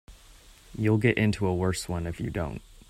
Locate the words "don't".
2.31-2.63